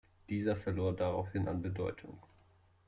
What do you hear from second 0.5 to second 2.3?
verlor daraufhin an Bedeutung.